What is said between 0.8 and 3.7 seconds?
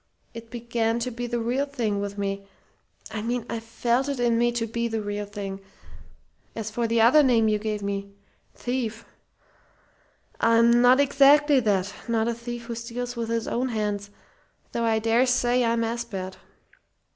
to be the real thing with me. I mean I